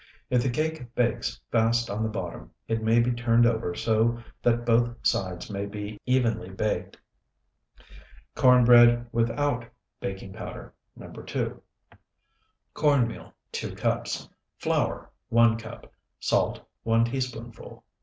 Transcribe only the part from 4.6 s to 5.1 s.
both